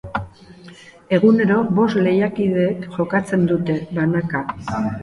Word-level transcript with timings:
Egunero 1.17 1.59
bost 1.81 2.01
lehiakidek 2.09 2.83
jokatzen 2.99 3.47
dute, 3.55 3.79
banaka. 4.01 4.45